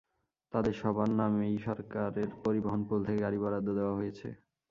তাঁদের 0.53 0.75
সবার 0.81 1.09
নামেই 1.19 1.55
সরকারের 1.67 2.29
পরিবহন 2.43 2.81
পুল 2.87 2.99
থেকে 3.07 3.19
গাড়ি 3.25 3.37
বরাদ্দ 3.43 3.69
দেওয়া 3.77 3.97
হয়েছে। 3.99 4.27